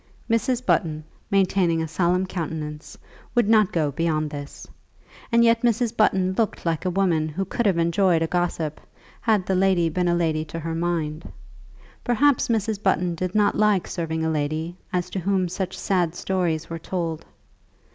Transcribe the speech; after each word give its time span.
Mrs. 0.27 0.65
Button, 0.65 1.03
maintaining 1.29 1.79
a 1.83 1.87
solemn 1.87 2.25
countenance, 2.25 2.97
would 3.35 3.47
not 3.47 3.71
go 3.71 3.91
beyond 3.91 4.31
this; 4.31 4.65
and 5.31 5.43
yet 5.43 5.61
Mrs. 5.61 5.95
Button 5.95 6.33
looked 6.33 6.65
like 6.65 6.85
a 6.85 6.89
woman 6.89 7.29
who 7.29 7.45
could 7.45 7.67
have 7.67 7.77
enjoyed 7.77 8.23
a 8.23 8.25
gossip, 8.25 8.81
had 9.21 9.45
the 9.45 9.53
lady 9.53 9.89
been 9.89 10.07
a 10.07 10.15
lady 10.15 10.43
to 10.45 10.59
her 10.59 10.73
mind. 10.73 11.31
Perhaps 12.03 12.47
Mrs. 12.47 12.81
Button 12.81 13.13
did 13.13 13.35
not 13.35 13.55
like 13.55 13.87
serving 13.87 14.25
a 14.25 14.31
lady 14.31 14.75
as 14.91 15.07
to 15.11 15.19
whom 15.19 15.47
such 15.47 15.77
sad 15.77 16.15
stories 16.15 16.67
were 16.67 16.79
told. 16.79 17.23